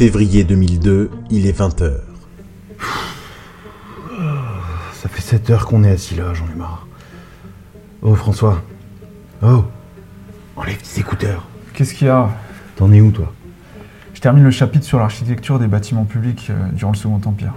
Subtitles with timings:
[0.00, 1.92] Février 2002, il est 20h.
[4.94, 6.86] Ça fait 7 heures qu'on est assis là, j'en ai marre.
[8.00, 8.62] Oh François.
[9.42, 9.62] Oh.
[10.56, 11.46] Enlève tes écouteurs.
[11.74, 12.30] Qu'est-ce qu'il y a?
[12.76, 13.30] T'en es où toi?
[14.14, 17.52] Je termine le chapitre sur l'architecture des bâtiments publics euh, durant le Second Empire.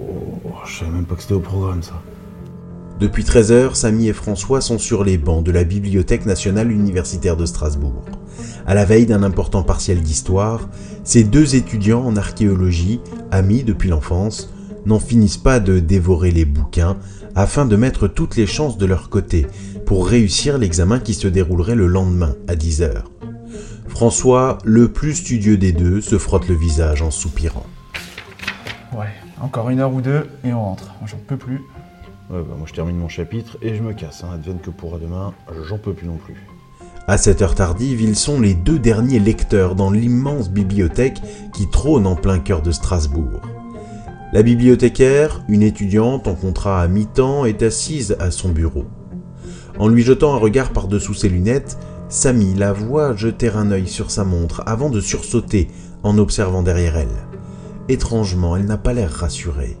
[0.00, 2.00] Oh, je savais même pas que c'était au programme ça.
[3.00, 7.46] Depuis 13h, Samy et François sont sur les bancs de la Bibliothèque nationale universitaire de
[7.46, 8.04] Strasbourg.
[8.66, 10.68] À la veille d'un important partiel d'histoire,
[11.04, 13.00] ces deux étudiants en archéologie,
[13.30, 14.52] amis depuis l'enfance,
[14.84, 16.96] n'en finissent pas de dévorer les bouquins
[17.36, 19.46] afin de mettre toutes les chances de leur côté
[19.86, 23.04] pour réussir l'examen qui se déroulerait le lendemain à 10h.
[23.86, 27.66] François, le plus studieux des deux, se frotte le visage en soupirant.
[28.92, 29.06] Ouais,
[29.40, 30.94] encore une heure ou deux et on rentre.
[31.06, 31.60] J'en peux plus.
[32.30, 34.22] Bah moi je termine mon chapitre et je me casse.
[34.22, 34.34] Hein.
[34.34, 35.32] Advienne que pour demain,
[35.68, 36.36] j'en peux plus non plus.
[37.06, 41.22] À cette heure tardive, ils sont les deux derniers lecteurs dans l'immense bibliothèque
[41.54, 43.40] qui trône en plein cœur de Strasbourg.
[44.34, 48.84] La bibliothécaire, une étudiante en contrat à mi-temps, est assise à son bureau.
[49.78, 51.78] En lui jetant un regard par-dessous ses lunettes,
[52.10, 55.68] Samy la voit jeter un œil sur sa montre avant de sursauter
[56.02, 57.08] en observant derrière elle.
[57.88, 59.78] Étrangement, elle n'a pas l'air rassurée.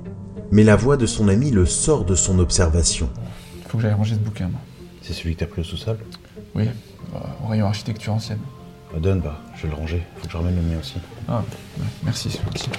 [0.50, 3.08] Mais la voix de son ami le sort de son observation.
[3.68, 4.48] Faut que j'aille ranger ce bouquin.
[4.48, 4.60] moi.
[5.02, 5.98] C'est celui que t'as pris au sous-sol
[6.54, 6.64] Oui,
[7.14, 8.38] euh, au rayon architecture ancienne.
[8.92, 10.02] Bah, Donne, bah, je vais le ranger.
[10.16, 10.96] Faut que je ramène le mien aussi.
[11.28, 11.38] Ah,
[11.78, 12.38] ouais, merci.
[12.46, 12.70] merci.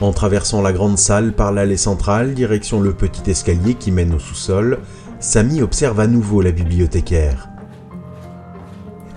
[0.00, 4.18] En traversant la grande salle par l'allée centrale, direction le petit escalier qui mène au
[4.18, 4.80] sous-sol,
[5.20, 7.48] Samy observe à nouveau la bibliothécaire.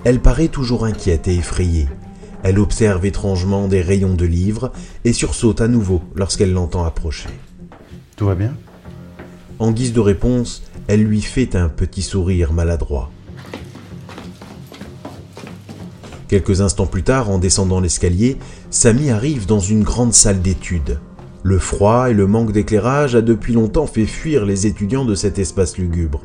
[0.03, 1.89] Elle paraît toujours inquiète et effrayée.
[2.49, 4.71] Elle observe étrangement des rayons de livres
[5.03, 7.27] et sursaute à nouveau lorsqu'elle l'entend approcher.
[8.15, 8.55] Tout va bien?
[9.59, 13.11] En guise de réponse, elle lui fait un petit sourire maladroit.
[16.29, 18.37] Quelques instants plus tard, en descendant l'escalier,
[18.69, 21.01] Samy arrive dans une grande salle d'études.
[21.43, 25.37] Le froid et le manque d'éclairage a depuis longtemps fait fuir les étudiants de cet
[25.37, 26.23] espace lugubre.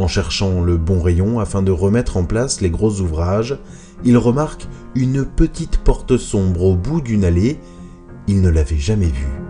[0.00, 3.58] En cherchant le bon rayon afin de remettre en place les gros ouvrages,
[4.02, 7.60] il remarque une petite porte sombre au bout d'une allée.
[8.26, 9.42] Il ne l'avait jamais vue.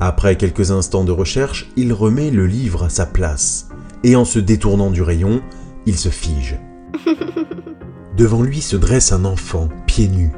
[0.00, 3.70] Après quelques instants de recherche, il remet le livre à sa place,
[4.02, 5.40] et en se détournant du rayon,
[5.86, 6.60] il se fige.
[8.18, 10.32] Devant lui se dresse un enfant, pieds nus.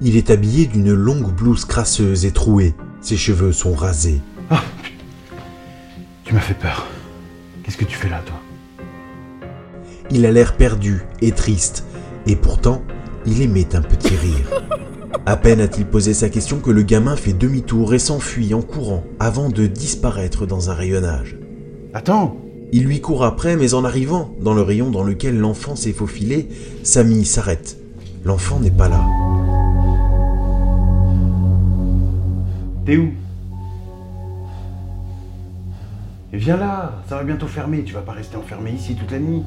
[0.00, 2.74] Il est habillé d'une longue blouse crasseuse et trouée.
[3.00, 4.20] Ses cheveux sont rasés.
[6.24, 6.86] Tu m'as fait peur.
[7.62, 8.40] Qu'est-ce que tu fais là, toi?
[10.10, 11.84] Il a l'air perdu et triste,
[12.26, 12.82] et pourtant,
[13.26, 14.62] il émet un petit rire.
[15.26, 19.04] À peine a-t-il posé sa question que le gamin fait demi-tour et s'enfuit en courant
[19.20, 21.36] avant de disparaître dans un rayonnage.
[21.94, 22.36] Attends
[22.72, 26.48] Il lui court après, mais en arrivant dans le rayon dans lequel l'enfant s'est faufilé,
[26.82, 27.78] Samy s'arrête.
[28.24, 29.04] L'enfant n'est pas là.
[32.84, 33.10] T'es où?
[36.32, 37.84] Et Viens là, ça va bientôt fermer.
[37.84, 39.42] Tu vas pas rester enfermé ici toute la nuit.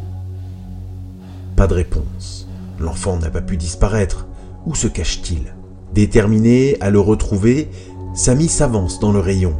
[1.55, 2.47] Pas de réponse.
[2.79, 4.27] L'enfant n'a pas pu disparaître.
[4.65, 5.55] Où se cache-t-il?
[5.93, 7.69] Déterminé à le retrouver,
[8.13, 9.55] Samy s'avance dans le rayon.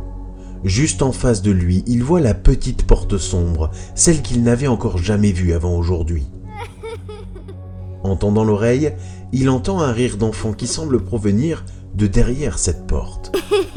[0.64, 4.98] Juste en face de lui, il voit la petite porte sombre, celle qu'il n'avait encore
[4.98, 6.28] jamais vue avant aujourd'hui.
[8.04, 8.94] En tendant l'oreille,
[9.32, 11.66] il entend un rire d'enfant qui semble provenir
[11.96, 13.36] de derrière cette porte.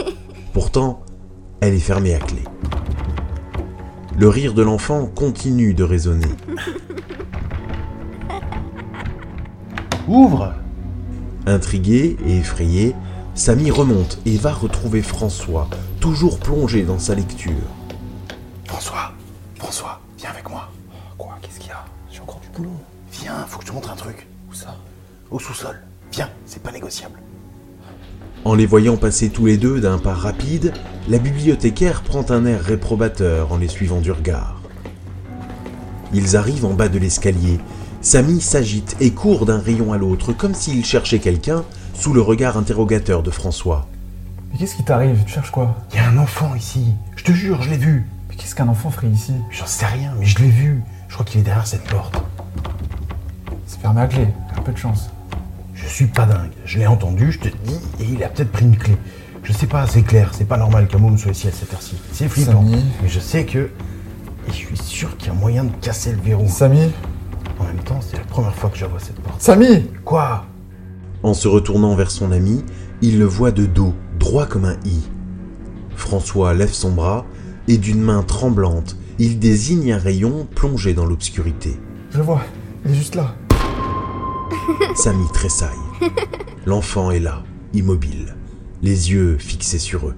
[0.52, 1.00] Pourtant,
[1.60, 2.42] elle est fermée à clé.
[4.18, 6.26] Le rire de l'enfant continue de résonner.
[10.08, 10.54] Ouvre
[11.46, 12.96] Intrigué et effrayé,
[13.36, 15.68] Samy remonte et va retrouver François,
[16.00, 17.52] toujours plongé dans sa lecture.
[18.64, 19.12] François
[19.54, 20.68] François, viens avec moi.
[21.16, 21.84] Quoi Qu'est-ce qu'il y a?
[22.10, 22.74] J'ai encore du boulot.
[23.12, 24.26] Viens, faut que je te montre un truc.
[24.50, 24.74] Où ça?
[25.30, 25.80] Au sous-sol.
[26.10, 27.20] Viens, c'est pas négociable.
[28.44, 30.72] En les voyant passer tous les deux d'un pas rapide,
[31.08, 34.60] la bibliothécaire prend un air réprobateur en les suivant du regard.
[36.14, 37.58] Ils arrivent en bas de l'escalier.
[38.00, 41.64] Samy s'agite et court d'un rayon à l'autre comme s'il cherchait quelqu'un
[41.94, 43.86] sous le regard interrogateur de François.
[44.52, 45.24] Mais qu'est-ce qui t'arrive?
[45.26, 45.76] Tu cherches quoi?
[45.92, 46.94] Il y a un enfant ici.
[47.16, 48.06] Je te jure, je l'ai vu.
[48.30, 49.32] Mais qu'est-ce qu'un enfant ferait ici?
[49.50, 50.80] J'en sais rien, mais je l'ai vu.
[51.08, 52.16] Je crois qu'il est derrière cette porte.
[53.66, 54.28] C'est fermé à clé.
[54.56, 55.10] Un peu de chance.
[55.88, 56.50] Je suis pas dingue.
[56.66, 58.94] Je l'ai entendu, je te dis, et il a peut-être pris une clé.
[59.42, 61.96] Je sais pas, c'est clair, c'est pas normal qu'un môme soit ici à cette heure-ci.
[62.12, 62.62] C'est flippant.
[62.62, 62.84] Samy.
[63.02, 63.70] Mais je sais que.
[64.46, 66.46] Et je suis sûr qu'il y a moyen de casser le verrou.
[66.46, 66.90] Samy
[67.58, 69.40] En même temps, c'est la première fois que je vois cette porte.
[69.40, 70.44] Samy Quoi?
[71.22, 72.64] En se retournant vers son ami,
[73.00, 75.08] il le voit de dos, droit comme un i.
[75.96, 77.24] François lève son bras
[77.66, 81.78] et d'une main tremblante, il désigne un rayon plongé dans l'obscurité.
[82.10, 82.42] Je le vois.
[82.84, 83.34] Il est juste là.
[84.94, 85.68] Samy tressaille.
[86.66, 87.42] L'enfant est là,
[87.74, 88.36] immobile,
[88.82, 90.14] les yeux fixés sur eux.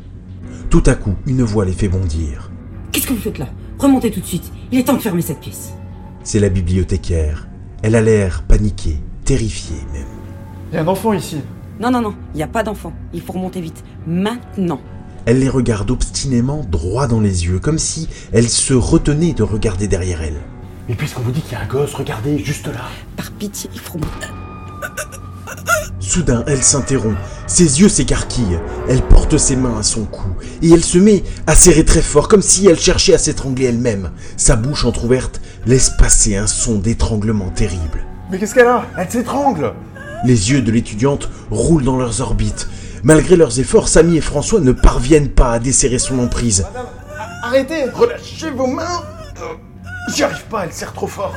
[0.68, 2.50] Tout à coup, une voix les fait bondir.
[2.92, 3.48] Qu'est-ce que vous faites là?
[3.78, 4.52] Remontez tout de suite.
[4.70, 5.72] Il est temps de fermer cette pièce.
[6.22, 7.48] C'est la bibliothécaire.
[7.82, 10.04] Elle a l'air paniquée, terrifiée même.
[10.70, 11.38] Il y a un enfant ici.
[11.80, 12.92] Non, non, non, il n'y a pas d'enfant.
[13.14, 13.82] Il faut remonter vite.
[14.06, 14.80] Maintenant.
[15.24, 19.88] Elle les regarde obstinément droit dans les yeux, comme si elle se retenait de regarder
[19.88, 20.40] derrière elle.
[20.90, 22.88] Mais puisqu'on vous dit qu'il y a un gosse, regardez, juste là.
[23.16, 24.26] Par pitié, il faut remonter.
[26.00, 27.16] Soudain, elle s'interrompt,
[27.46, 28.58] ses yeux s'écarquillent,
[28.88, 30.26] elle porte ses mains à son cou,
[30.60, 34.10] et elle se met à serrer très fort, comme si elle cherchait à s'étrangler elle-même.
[34.36, 38.04] Sa bouche entr'ouverte laisse passer un son d'étranglement terrible.
[38.28, 38.84] Mais qu'est-ce qu'elle a?
[38.98, 39.72] Elle s'étrangle
[40.24, 42.68] Les yeux de l'étudiante roulent dans leurs orbites.
[43.04, 46.66] Malgré leurs efforts, Samy et François ne parviennent pas à desserrer son emprise.
[47.44, 49.04] Arrêtez Relâchez vos mains
[50.14, 51.34] J'y arrive pas, elle serre trop fort.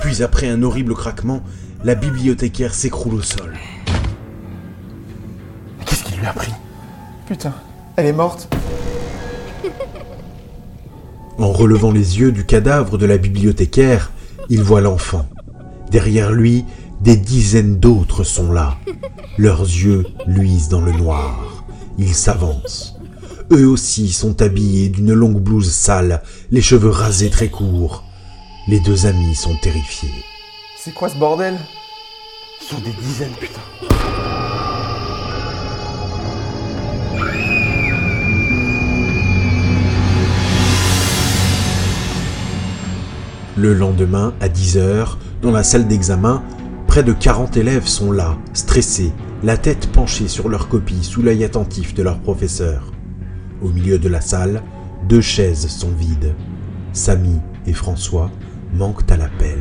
[0.00, 1.42] Puis après un horrible craquement,
[1.84, 3.52] la bibliothécaire s'écroule au sol.
[5.78, 6.52] Mais qu'est-ce qui lui a pris?
[7.26, 7.52] Putain,
[7.96, 8.48] elle est morte.
[11.38, 14.12] En relevant les yeux du cadavre de la bibliothécaire,
[14.48, 15.26] il voit l'enfant.
[15.90, 16.64] Derrière lui,
[17.00, 18.76] des dizaines d'autres sont là.
[19.38, 21.64] Leurs yeux luisent dans le noir.
[21.98, 22.96] Ils s'avancent.
[23.50, 28.04] Eux aussi sont habillés d'une longue blouse sale, les cheveux rasés très courts.
[28.68, 30.22] Les deux amis sont terrifiés.
[30.76, 31.58] C'est quoi ce bordel?
[32.60, 33.60] Ils sont des dizaines, putain.
[43.56, 46.44] Le lendemain, à 10h, dans la salle d'examen,
[46.86, 49.10] près de 40 élèves sont là, stressés,
[49.42, 52.92] la tête penchée sur leur copie sous l'œil attentif de leur professeur.
[53.60, 54.62] Au milieu de la salle,
[55.08, 56.36] deux chaises sont vides.
[56.92, 58.30] Samy et François
[58.72, 59.58] manquent à l'appel.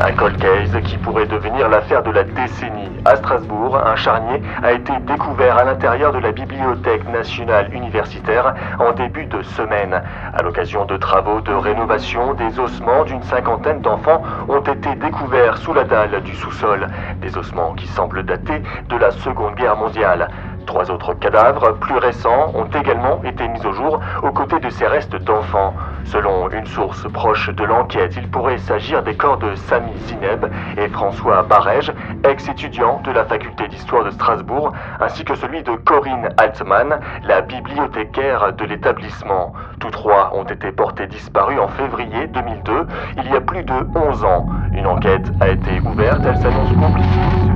[0.00, 2.88] Un cold case qui pourrait devenir l'affaire de la décennie.
[3.04, 8.92] À Strasbourg, un charnier a été découvert à l'intérieur de la Bibliothèque nationale universitaire en
[8.92, 10.00] début de semaine.
[10.34, 15.74] À l'occasion de travaux de rénovation, des ossements d'une cinquantaine d'enfants ont été découverts sous
[15.74, 16.86] la dalle du sous-sol.
[17.20, 20.28] Des ossements qui semblent dater de la Seconde Guerre mondiale.
[20.68, 24.86] Trois autres cadavres plus récents ont également été mis au jour aux côtés de ces
[24.86, 25.74] restes d'enfants.
[26.10, 30.46] Selon une source proche de l'enquête, il pourrait s'agir des corps de Samy Zineb
[30.78, 31.92] et François Barège,
[32.24, 38.54] ex-étudiants de la faculté d'histoire de Strasbourg, ainsi que celui de Corinne Altmann, la bibliothécaire
[38.54, 39.52] de l'établissement.
[39.80, 42.86] Tous trois ont été portés disparus en février 2002,
[43.18, 44.46] il y a plus de 11 ans.
[44.72, 47.47] Une enquête a été ouverte, elle s'annonce compliquée.